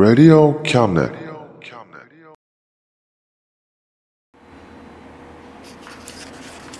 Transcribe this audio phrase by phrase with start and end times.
[0.00, 1.10] Radio Cabinet.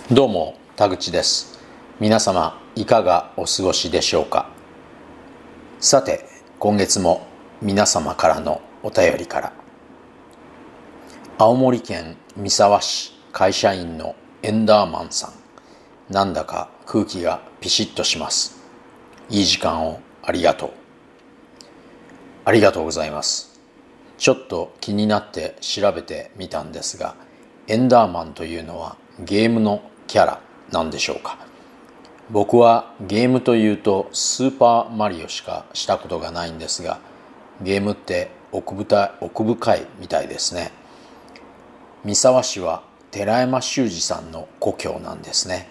[0.09, 1.59] どうも田口です。
[1.99, 4.49] 皆様いかがお過ごしでしょうか？
[5.81, 7.27] さて今月も
[7.61, 9.53] 皆様からのお便りから。
[11.37, 16.13] 青森県三沢市会社員のエンダーマンさん。
[16.13, 18.63] なんだか空気がピシッとします。
[19.29, 20.78] いい時間をありがとう。
[22.45, 23.59] ありがとうございます。
[24.17, 27.15] ちょっと気になって調べてみたんですが
[27.67, 30.41] エンダーマンというのはゲームのキャラ
[30.71, 31.37] なんでしょうか？
[32.29, 36.99] 僕はゲームというとスーパーマリオしかしたことがないんですが
[37.61, 40.71] ゲームって奥深い奥深いみたいですね。
[42.03, 45.69] 三沢市は寺山修司さんの故郷なんですね。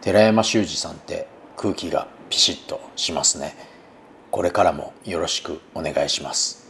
[0.00, 3.54] 寺山修司さんって空気がピシッとしますね。
[4.34, 6.66] これからもよろしくお願いします。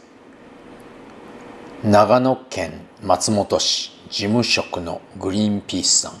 [1.83, 6.13] 長野県松本市事務職のグリーンピースさん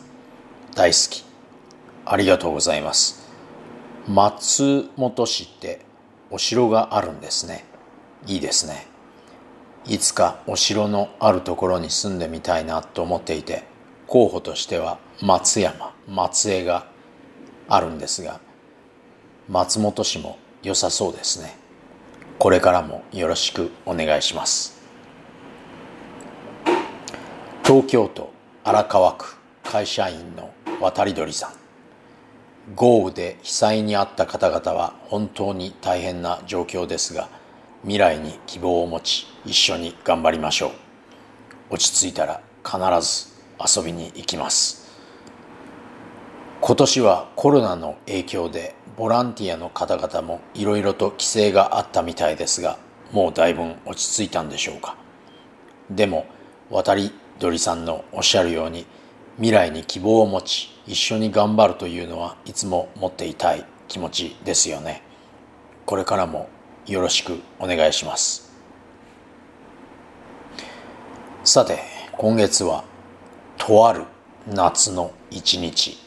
[0.73, 1.23] 大好き。
[2.03, 3.29] ありがとうございます。
[4.07, 5.81] 松本市って
[6.31, 7.63] お城があるんですね。
[8.25, 8.87] いいですね。
[9.85, 13.65] いつかお城のあるところに住んでみたいなと思っていて
[14.07, 16.87] 候補としては松山松江が
[17.67, 18.39] あるんですが
[19.47, 21.55] 松本市も良さそうですね。
[22.39, 24.81] これからもよろしくお願いします。
[27.63, 28.33] 東京都
[28.63, 31.51] 荒川区会社員の渡り鳥さん。
[32.73, 37.29] 豪雨で被災に遭った方々は本当に大変な状況ですが
[37.83, 40.71] 未来に希望を持ち一緒に頑張りましょう。
[41.75, 43.27] 落ち着いたら必ず
[43.77, 44.84] 遊びに行きます。
[46.67, 52.79] 今年はコロナの影響でボランティアの方々もいろいろと規制があったみたいですが
[53.11, 54.97] もうだいぶ落ち着いたんでしょうか？
[55.91, 56.25] でも
[56.71, 58.87] 渡り鳥さんのおっしゃるように
[59.35, 65.03] 未来に希望を持ち一緒に頑張るというのはいつも持っていたい気持ちですよね。
[65.85, 66.49] これからも
[66.87, 68.51] よろしくお願いします。
[71.43, 71.77] さて
[72.13, 72.83] 今月は
[73.55, 74.05] とある
[74.47, 76.03] 夏の一日。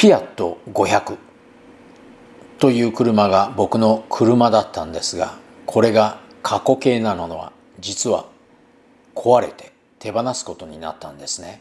[0.00, 1.18] フィアット500
[2.58, 8.24] という車が僕の車だったんですがこれが過去形なのは実は
[9.14, 11.60] 壊れて手放すことになったんですね。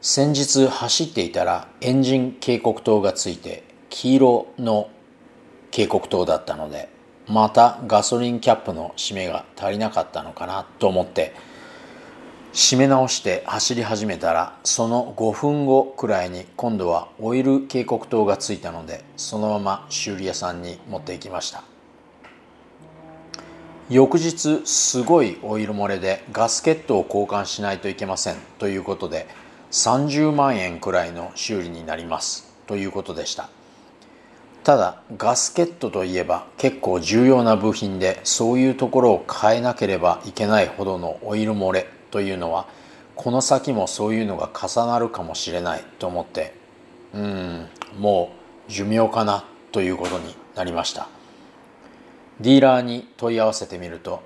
[0.00, 4.88] 先日走っていたらエンジン警告灯がついて黄色の
[5.72, 6.88] 警告灯だったので
[7.28, 11.34] またガソリンキャップの締めが足りなかったのかなと思って
[12.54, 21.64] 締め直して走り始めたらその5分後くらいに今度はオイル警告灯がついたのでそのまま修理屋さんに持って行きました。
[23.90, 29.26] 翌日すごいオイル漏れでガスケットを交換しないといけませんということで
[29.72, 33.50] 30万円くらいの修理になりますということでした。
[34.62, 42.68] ただガスケットといえば結構重要な部品でそういうところを変えなければいけないほどのオイル漏れというのは
[43.16, 46.54] この先もそういうのが重なるかもしれないと思って
[47.12, 47.66] うん
[47.98, 48.30] も
[48.68, 51.08] う寿命かなということになりました。
[52.40, 54.22] ディーラーに問い合わせてみると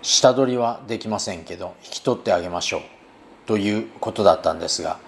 [0.00, 2.80] 下取りはできませんけど引き取ってあげましょう
[3.44, 4.98] ということだったんですが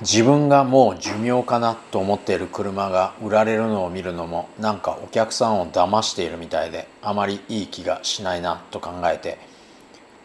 [0.00, 9.38] 自分がもう寿命かなと思っている車が売られるのを見るのもなんかお客さんを騙しているみたいであまりいい気がしないなと考えて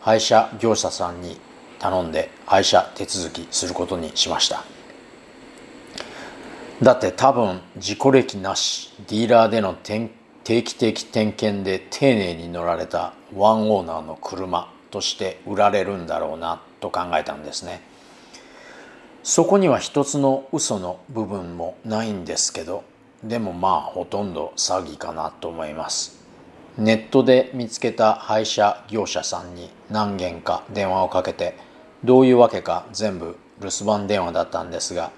[0.01, 1.39] 配車業者さんに
[1.79, 4.63] 頼んで配車手続きすることにしました。
[6.81, 10.09] だって多分事故歴なしディーラーでの定
[10.63, 17.81] 期的点検で丁寧に乗られたワンオーナーの車として売られるんだろうなと考えたんですね。
[19.23, 22.85] そこには一つの嘘の部分もないんですけど
[23.21, 26.18] でもまあほとんど詐欺かなと思います。
[26.77, 31.55] ネットで見つけた配車業者さんに何件か電話をかけて
[32.03, 35.11] どういうわけか全部留守番電話だったんですが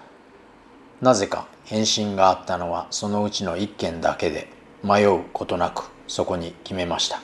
[1.01, 4.47] なぜか返信があったのはそのうちの1件だけで
[4.83, 7.21] 迷うことなくそこに決めました。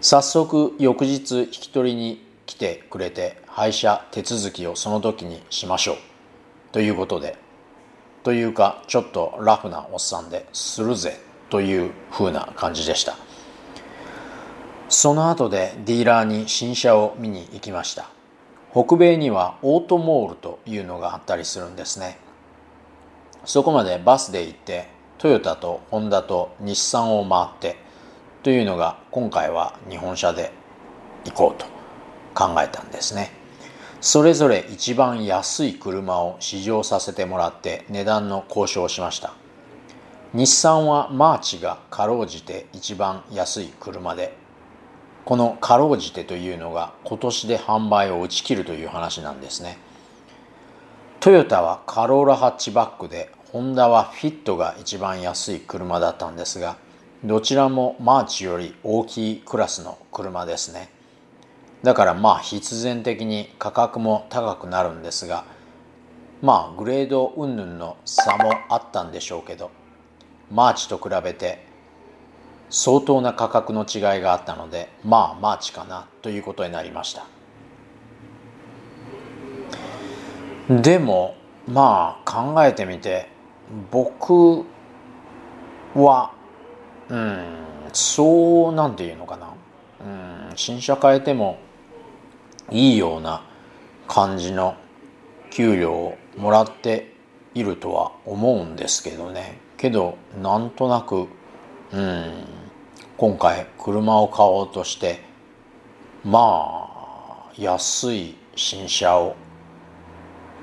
[0.00, 5.96] 早速翌日引き取りに来てくれて配車手続きをその時にしましょう。
[6.72, 7.36] ということで
[8.22, 11.20] というかちょっとラフなおっさんでするぜ。
[11.50, 13.16] という風な感じでした。
[14.88, 18.08] その後でディーラーに新車を見に行きました。
[18.72, 22.18] 北米にはオートモールというのがあったりするんですね。
[23.44, 24.88] そこまでバスで行って
[25.18, 27.76] トヨタとホンダと日産を回って
[28.42, 30.52] というのが今回は日本車で
[31.24, 31.66] 行こうと
[32.34, 33.32] 考えたんですね。
[34.00, 39.34] それぞれ一番安い車を試乗させてもらって値段の交渉をしました。
[40.32, 44.36] 日産はマーチがかろうじて一番安い車で
[45.24, 49.78] このかろうじてというのが今年で販売を打ち切るという話なんですね。
[51.18, 56.76] トヨタはカローラハッチバックでホンダはフィットが一番安い車だったんですが
[57.24, 60.90] どちらもマーチより大きいクラスの車ですね。
[61.82, 65.44] だからまあ必然的に価格も高くなるんですが
[66.40, 69.70] まあグレード云々の差もあったんでしょうけど
[70.50, 71.64] マーチと比べて
[72.68, 77.26] 相当な価格の違いがあったのでまあマーチかなということになりました。
[80.68, 81.34] でも
[81.66, 83.28] まあ考えてみて
[83.90, 84.64] 僕
[85.94, 86.32] は
[87.08, 87.44] うん
[87.92, 89.48] そうなんていうのかな。
[90.04, 91.58] うん新車変えても
[92.70, 93.42] いいような
[94.06, 94.76] 感じの
[95.50, 97.09] 給料をもらって
[97.54, 101.26] いるとは思うんですけどねけどなんとなく
[101.92, 102.44] うん
[103.16, 105.20] 今回車を買おうとして
[106.24, 106.88] ま
[107.48, 109.36] あ安い新車を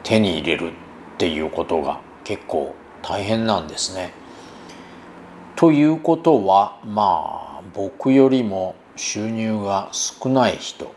[0.03, 0.71] 手に入れるっ
[1.17, 4.11] ていうことが結構大変なんですね。
[5.55, 10.93] ということはまあ僕よりも収入が少ない人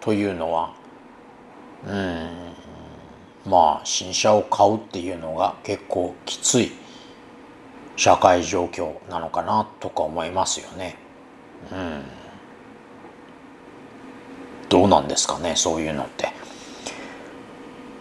[0.00, 0.74] というのは
[1.86, 2.51] うん
[3.46, 6.72] まあ新車を買うっていうのが結構きつい
[7.96, 10.96] 社会状況なのかなとか思いますよね。
[11.70, 12.02] うん、
[14.68, 16.32] どうなんですかねそういうのって。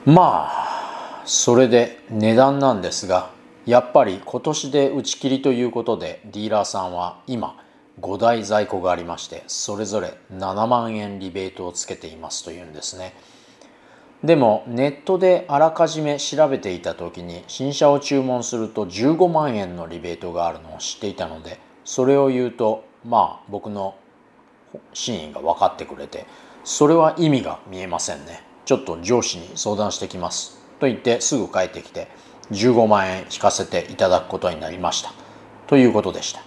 [0.05, 3.29] まあそれで値段なんですが
[3.65, 7.63] やっぱり今年で打ち切りということでディーラーさんは今
[7.99, 13.13] 5台在庫がありましてそれぞれ7万円リベートをつけていますというんですね
[14.23, 23.95] でもネットであらかじめ調べていた時に新車を注文すると15万円のリベートがあるのを知っていたのでそれを言うとまあ僕の
[24.93, 26.27] 真意が分かってくれて
[26.63, 28.43] それは意味が見えませんね。
[28.65, 30.59] ちょっと上司に相談してきます。
[30.79, 32.07] と言ってすぐ帰ってきて
[32.51, 35.11] 15万円引かせていただくことになりました。
[35.65, 36.43] ということでした。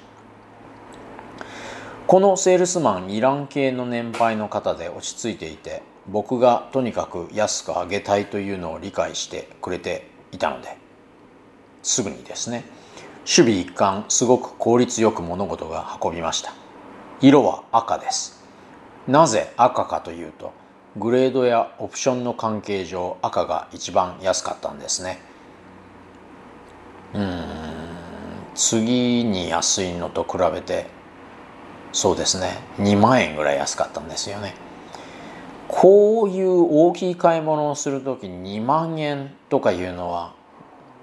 [2.07, 10.77] このセールスマンイラン系の年配の方で落ち着いていて僕がとにかく安く上げたいというのを理解してくれていたので
[11.83, 12.65] すぐにですね
[13.27, 16.53] 守備一貫すごく効率よく物事が運びました。
[17.23, 18.45] 色は赤です。
[19.09, 20.53] なぜ赤かというと
[20.97, 25.21] グレードやオプションの関係上赤が一番安かったんですね。
[27.15, 27.45] うん
[28.55, 30.87] 次に安いのと比べて
[31.93, 34.55] そうですね2万円ぐらい安かったんですよね。
[35.77, 36.51] こういう
[36.87, 40.33] 大きい買い物をする時に2万円とかいうのは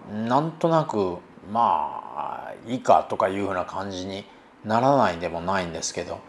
[0.09, 1.17] なんとなく
[1.51, 2.01] ま
[2.47, 4.23] あいいかとかいうふうな感じに
[4.63, 6.19] ならないでもないんですけど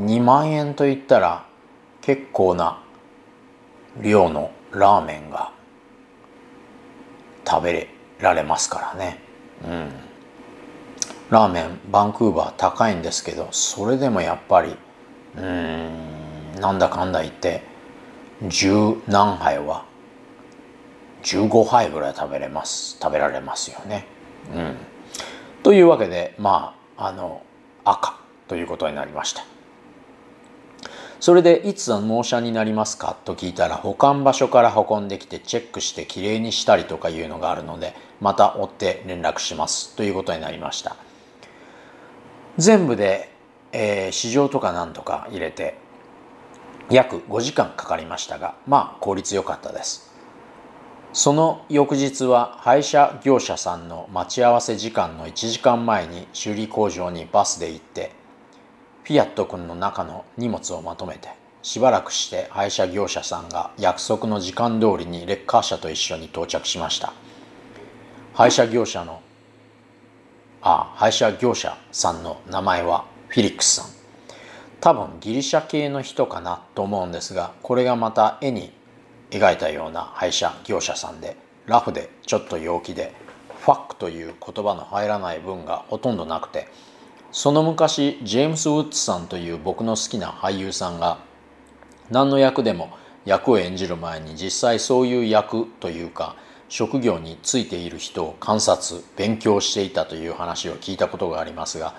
[0.00, 1.46] 2万円といったら
[2.00, 2.82] 結構な
[4.00, 5.52] 量のラーメンが
[7.46, 9.20] 食べられますからね。
[9.64, 9.90] うん。
[11.30, 14.76] ラーメンバンクーバー高いんですけどそれでもやっぱり
[15.38, 17.71] うんなんだかんだ言って
[18.48, 19.84] 十何杯は
[21.22, 24.06] 15杯ぐらい食べれます食べられますよね。
[24.54, 24.76] うん、
[25.62, 27.42] というわけでまああの
[27.84, 29.44] 赤ということになりました。
[31.20, 33.16] それでいつ納車になりますか？
[33.24, 40.96] と聞いたら保管場所から運んできてチェックしてきれいにしたりとかいうのがあるのでまた追って連絡しますということになりました
[42.58, 43.32] 全部で、
[43.70, 45.76] えー、市場とかなんとか入れて
[46.90, 50.12] 約5時間かかりましたがまあ効率良かったです。
[51.12, 58.12] その翌日は配車業者さんの待ち合わせ時間の1時間前に修理工場にバスで行って
[59.04, 61.28] フィアット君の中の荷物をまとめて
[61.62, 67.12] しばらくして配車業者さんが約束の時間通りにレッカー車と一緒に到着しました。
[68.34, 69.20] 配車業者の
[70.62, 74.01] あ配車業者さんの名前はフィリックスさん。
[74.82, 78.72] 多分ギリシャ系の人かなと思うんですがこれがまた絵に
[79.30, 81.36] 描いたような配車業者さんで
[81.66, 83.14] ラフでちょっと陽気で
[83.60, 86.66] ファックという言葉の入らない文がほとんどなくて
[87.30, 91.18] その昔ジェームス・ウッズさんという僕の好きな俳優さんが
[92.10, 92.90] 何の役でも
[93.24, 96.34] 役を演じる前に実際そういう役というか
[96.68, 101.94] 職業についている人を観察勉強していたという話を聞いたことがありますが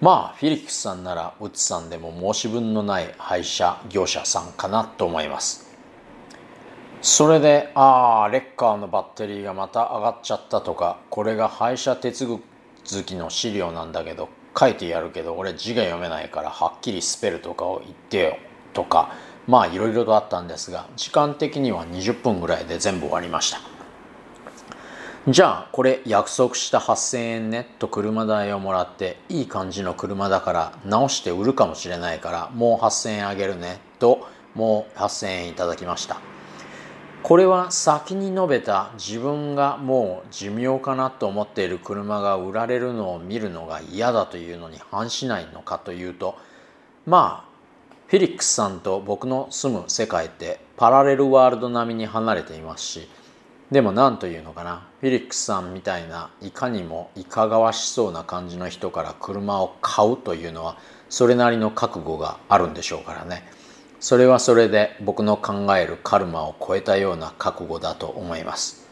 [0.00, 5.64] まあフィリックスさんならウッズさんでも申し分のない配車業者さんかなと思います。
[7.00, 12.40] それでああレッカーのバッテリーがまた上がっちゃったとかこれが配車手続
[13.04, 18.38] きの資料なんだけど書いてやるけど俺字が読めないからはっきりスペルとかを言ってよ
[18.72, 19.12] とか
[19.46, 23.73] まあいろいろとあったんですが時間的には20分ぐらいで全部終わりました。
[25.26, 36.20] じゃあこれ約束した8000円ねと車代をもらっていい感じの車だから直して売るかもしれないからもう8000円あげるねともう8000円いただきました。
[37.22, 46.36] これは先に述べた自分がもう寿命かなと思っている車が売られるのを見るのが嫌だというのに反しないのかというと
[47.06, 47.54] まあ
[48.08, 53.08] フィリックスさんと僕の住む世界ってパラレルワールド並みに離れていますし
[53.74, 54.86] でも何というのかな。
[55.00, 60.78] フィリックスさんみたいないかにもいかがわしそうな感じの人から車を買うというのは
[61.08, 63.42] それなりの覚悟があるんでしょうからね。
[63.98, 68.86] それはそれで僕の考えるカルマを超えたような覚悟だと思います。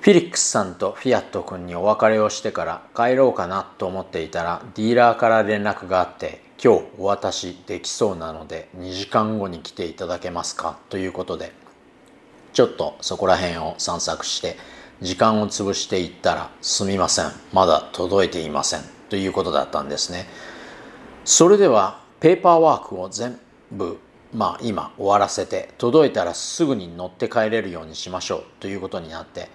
[0.00, 10.78] フィリックスさんとフィアット君にお別れをしてから帰ろうかなと思っていたらディーラーから連絡があって今日お渡しできそうなので2時間後に来ていただけますか？
[10.88, 11.52] ということで
[12.52, 14.56] ちょっとそこら辺を散策して
[15.00, 17.26] 時間を潰していったらすみません。
[17.52, 18.80] まだ届いていません。
[19.08, 20.26] ということだったんですね。
[21.24, 23.38] それではペーパーワークを全
[23.72, 23.98] 部
[24.32, 29.48] まあ今終わらせて届いたらすぐに乗って帰れるようにしましょうということになって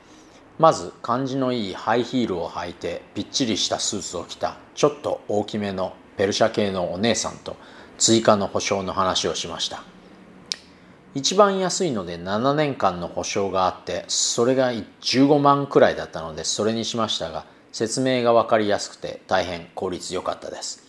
[0.60, 7.56] まず感じのいいハイヒールを履いてぴっちりしたスーツを着たちょっと大きめのペルシャ系のお姉さんと
[7.98, 9.95] 追加の保証の話をしました。
[11.16, 20.86] 一番安いので7年間の保証があってそれが15万くらいだったのでそれにしましたが説明が分かりやすくて大変効率良かったです。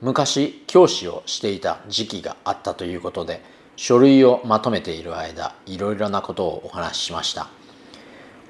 [0.00, 3.42] 昔教師をしていた時期があったということで
[3.76, 7.46] 書類をまとめている間いろいろなことをお話ししました。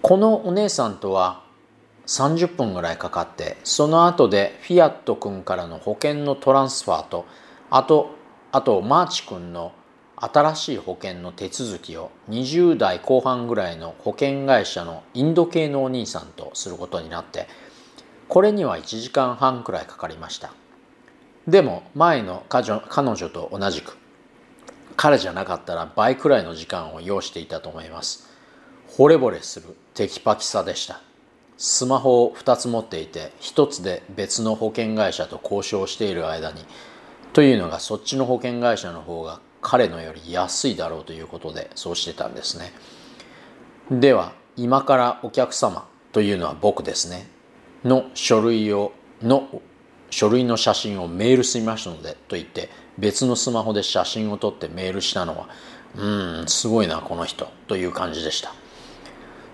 [0.01, 1.45] このお姉さんとは
[2.07, 7.27] 30分ぐらいかかってその後でフィアット君からの保険のトランスファーと
[7.69, 8.15] あと
[8.53, 9.73] あとマーチ君の
[10.33, 17.47] 新しい保険の手続きを20代後半ぐらいの保険会社のインド系のお兄さんとすることになって
[18.29, 20.55] これには1時間半くらいかかりました。
[21.47, 22.81] でも前の彼女
[23.29, 23.99] と同じく
[24.97, 28.31] 彼じゃなかったら倍くらいの時間を要していたと思います。
[28.97, 31.03] 惚れ惚れするテキパキさでした。
[31.59, 36.65] スマホを2つ持っていて1つで別の保険会社と交渉している間に
[37.35, 42.73] というのがそっちの保険会社の方が彼のより安いだろうということでそうしてたんですね。
[43.91, 47.27] では今からお客様というのは僕ですね。
[47.83, 48.93] の書類を
[49.23, 49.49] の
[50.11, 52.69] 書類の写真をメールしますのでと言って
[52.99, 55.49] 別のスマホで写真を撮ってメールしたのは
[55.97, 58.55] うんすごいなこの人という感じでした。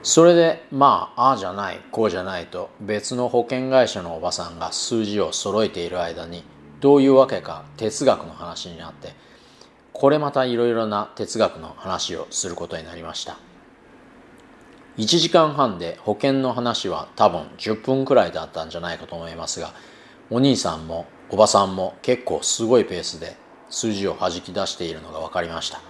[0.02, 6.42] それでまあああじゃないこうじゃないと別の保険会社のおばさんが数字を揃えている間に
[6.80, 9.14] どういうわけか哲学の話になって
[10.00, 13.36] これまたいろいろな哲学の話をすることになりました。
[14.96, 19.74] 1時間半で保険の話は多分10分くらいだったんじゃないかと思いますが
[20.30, 23.36] お兄さんもおばさんも結構すごいペースで
[23.68, 25.82] 数字を弾き出しているのが分かりました。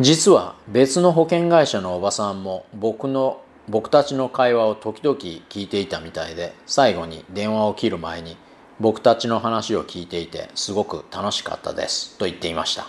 [0.00, 8.38] 実は別の保険会社のおばさんも僕の僕たちの会話を時々聞いていたみたいで最後に電話を切る前に
[8.80, 12.86] 僕たちの話を聞いていてすごく楽しかったですと言っていました。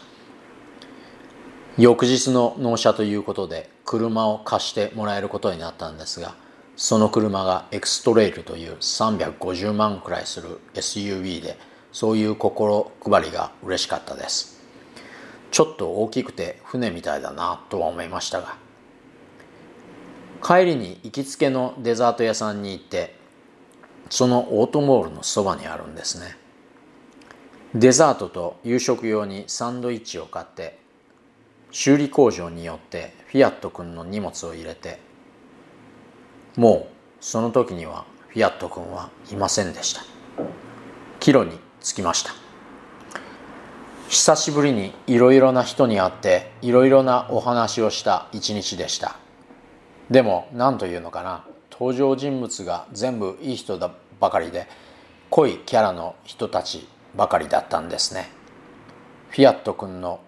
[1.77, 6.36] 翌日の納車ということで車を貸してもらえることになったんですが
[6.75, 11.58] その車がエクストレイルという350万くらいする SUV で
[11.91, 14.60] そういう心配りが嬉しかったです。
[15.51, 18.55] ちょっと大きくて船みたいだなとは思いましたが
[20.43, 23.18] 帰りに行きつけのデザート屋さんに行って
[24.09, 26.37] そのオートモールのそばにあるんですね。
[27.75, 30.79] デザートと夕食用にサンドイッチを買って
[31.71, 34.99] 修理工場によってフィアット君の荷物を入れて
[36.55, 40.01] もうその時にはフィアット君はいませんでした。
[41.19, 42.31] 帰路に着きました。
[44.07, 49.17] 久しぶりにいろいろな人に会っていろいろなお話をした一日でした。
[50.09, 51.45] でも何というのかな。
[51.79, 54.67] 登場人物が全部いい人だばかりで
[55.29, 58.29] 濃いキャラの人たちばかりだったんですね。
[59.29, 60.19] フィアット君の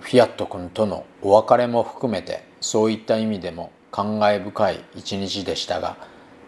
[0.00, 5.96] フィアット君とのお別れも含めてそういった意味でも感慨深い一日でしたが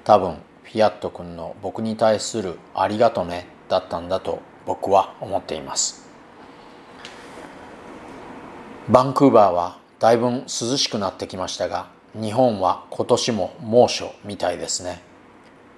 [0.05, 6.09] 多分フィアット君の僕に対する「ありがとね」だったんだと僕は思っています。
[8.89, 15.03] バンクーバーはだいぶ涼しくなってきましたが日本は今年も猛暑みたいですね。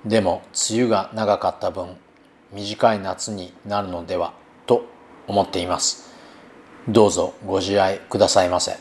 [0.05, 1.97] でも梅雨が長かった分
[2.53, 4.35] 短い夏になるのでは
[4.67, 4.85] と
[5.27, 6.15] 思っています。
[6.89, 8.77] どうぞご自愛くださいませ。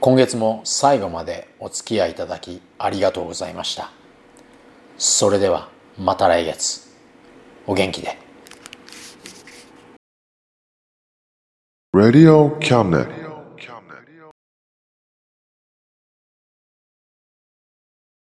[0.00, 3.90] 今月も最後までお付き合いいただきありがとうございました。
[4.96, 6.88] それではまた来月。
[7.66, 8.18] お元気で。
[11.94, 13.17] Radio Cabinet.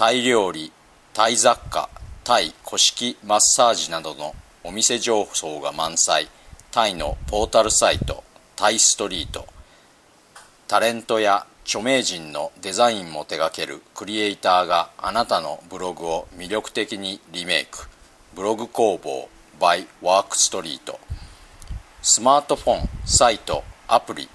[0.00, 0.72] タイ料理
[1.12, 1.90] タイ雑貨
[2.24, 4.34] タイ古式マッサージなどの
[4.64, 6.26] お店情報が満載
[6.70, 8.24] タイのポータルサイト
[8.56, 9.46] タイストリート。
[10.68, 17.86] タレントや著名人のデザインも手掛けるクリエイターがあなたのブログを魅力的にリメイク。
[18.34, 19.28] ブログ工房
[19.60, 20.98] by ワークストリート。
[22.00, 24.30] スマートフォン、サイト、アプリ。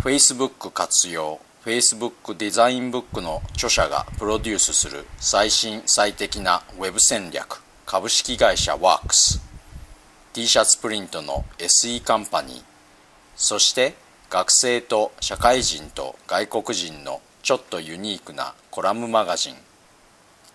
[0.00, 1.38] Facebook 活用。
[1.68, 9.38] Facebook デザインブックの著者がプロデュースする最新最適な Web 戦略株式会社ワークス。
[10.32, 12.62] T シャツプリントの SE カンパニー。
[13.36, 13.92] そして
[14.30, 19.54] 学生と社会人と外国人のちょっとユニークなコラムマガジン。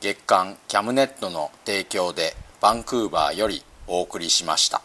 [0.02, 4.82] 月刊キャムネットの提供でバンクーバーよりお送りしました。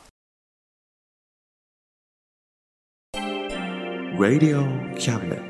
[4.18, 5.47] Radio Cabinet.